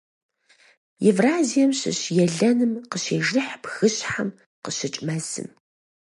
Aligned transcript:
Евразием 1.09 1.71
щыщ 1.79 1.99
елэным 2.25 2.71
къыщежыхь 2.91 3.53
бгыщхьэм 3.61 4.29
къыщыкӀ 4.63 4.99
мэзым. 5.05 5.47